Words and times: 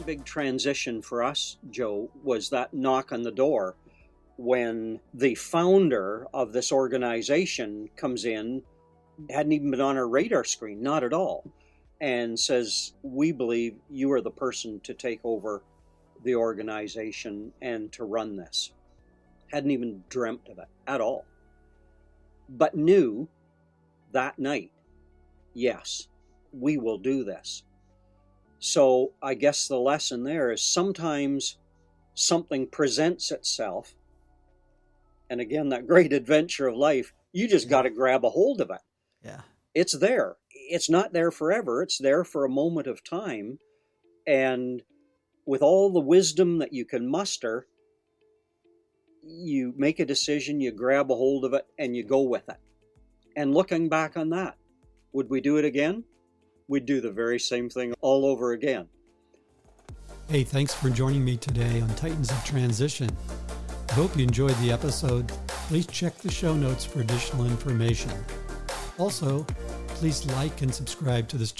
second 0.00 0.18
big 0.18 0.24
transition 0.24 1.02
for 1.02 1.22
us, 1.22 1.58
Joe, 1.70 2.08
was 2.22 2.48
that 2.50 2.72
knock 2.72 3.12
on 3.12 3.22
the 3.22 3.30
door 3.30 3.74
when 4.38 4.98
the 5.12 5.34
founder 5.34 6.26
of 6.32 6.52
this 6.52 6.72
organization 6.72 7.88
comes 7.96 8.24
in, 8.24 8.62
hadn't 9.28 9.52
even 9.52 9.70
been 9.70 9.80
on 9.80 9.98
our 9.98 10.08
radar 10.08 10.44
screen, 10.44 10.82
not 10.82 11.04
at 11.04 11.12
all, 11.12 11.44
and 12.00 12.38
says, 12.38 12.94
We 13.02 13.32
believe 13.32 13.74
you 13.90 14.10
are 14.12 14.22
the 14.22 14.30
person 14.30 14.80
to 14.84 14.94
take 14.94 15.20
over 15.22 15.62
the 16.24 16.34
organization 16.34 17.52
and 17.60 17.92
to 17.92 18.04
run 18.04 18.36
this. 18.36 18.72
Hadn't 19.52 19.70
even 19.70 20.02
dreamt 20.08 20.48
of 20.50 20.58
it 20.58 20.68
at 20.86 21.02
all. 21.02 21.26
But 22.48 22.74
knew 22.74 23.28
that 24.12 24.38
night, 24.38 24.70
yes, 25.52 26.08
we 26.52 26.78
will 26.78 26.98
do 26.98 27.22
this. 27.22 27.64
So 28.60 29.14
I 29.22 29.34
guess 29.34 29.66
the 29.66 29.78
lesson 29.80 30.22
there 30.22 30.52
is 30.52 30.62
sometimes 30.62 31.58
something 32.14 32.66
presents 32.66 33.32
itself. 33.32 33.94
And 35.30 35.40
again, 35.40 35.70
that 35.70 35.86
great 35.86 36.12
adventure 36.12 36.68
of 36.68 36.76
life, 36.76 37.12
you 37.32 37.48
just 37.48 37.68
got 37.68 37.82
to 37.82 37.90
grab 37.90 38.24
a 38.24 38.30
hold 38.30 38.60
of 38.60 38.70
it. 38.70 38.80
Yeah. 39.24 39.40
It's 39.74 39.94
there. 39.94 40.36
It's 40.52 40.90
not 40.90 41.12
there 41.12 41.30
forever. 41.30 41.82
It's 41.82 41.98
there 41.98 42.22
for 42.22 42.44
a 42.44 42.50
moment 42.50 42.86
of 42.86 43.02
time. 43.02 43.58
And 44.26 44.82
with 45.46 45.62
all 45.62 45.90
the 45.90 46.00
wisdom 46.00 46.58
that 46.58 46.72
you 46.72 46.84
can 46.84 47.10
muster, 47.10 47.66
you 49.22 49.72
make 49.76 50.00
a 50.00 50.04
decision, 50.06 50.60
you 50.60 50.70
grab 50.70 51.10
a 51.10 51.14
hold 51.14 51.44
of 51.44 51.54
it, 51.54 51.66
and 51.78 51.96
you 51.96 52.04
go 52.04 52.22
with 52.22 52.48
it. 52.48 52.56
And 53.36 53.54
looking 53.54 53.88
back 53.88 54.16
on 54.16 54.30
that, 54.30 54.56
would 55.12 55.30
we 55.30 55.40
do 55.40 55.56
it 55.56 55.64
again? 55.64 56.04
We'd 56.70 56.86
do 56.86 57.00
the 57.00 57.10
very 57.10 57.40
same 57.40 57.68
thing 57.68 57.94
all 58.00 58.24
over 58.24 58.52
again. 58.52 58.86
Hey, 60.28 60.44
thanks 60.44 60.72
for 60.72 60.88
joining 60.88 61.24
me 61.24 61.36
today 61.36 61.80
on 61.80 61.88
Titans 61.96 62.30
of 62.30 62.44
Transition. 62.44 63.10
I 63.88 63.92
hope 63.94 64.16
you 64.16 64.22
enjoyed 64.22 64.54
the 64.58 64.70
episode. 64.70 65.26
Please 65.66 65.88
check 65.88 66.16
the 66.18 66.30
show 66.30 66.54
notes 66.54 66.84
for 66.84 67.00
additional 67.00 67.46
information. 67.46 68.12
Also, 68.98 69.44
please 69.88 70.24
like 70.26 70.62
and 70.62 70.72
subscribe 70.72 71.26
to 71.30 71.36
this 71.36 71.48